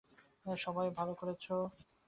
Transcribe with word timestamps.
সবাই 0.55 0.87
ভালো 0.97 1.13
করেছো। 1.13 1.55